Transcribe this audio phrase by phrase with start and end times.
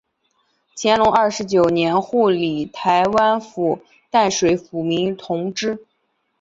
[0.75, 5.77] 乾隆二十九年护理台湾府淡水抚民同知。